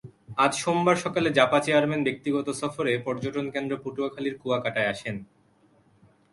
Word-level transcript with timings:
আজ 0.37 0.51
সোমবার 0.61 0.95
সকালে 0.95 1.29
জাপা 1.37 1.59
চেয়ারম্যান 1.65 2.01
ব্যক্তিগত 2.03 2.47
সফরে 2.61 2.91
পর্যটনকেন্দ্র 3.05 3.73
পটুয়াখালীর 3.83 4.35
কুয়াকাটায় 4.41 4.91
আসেন। 4.93 5.15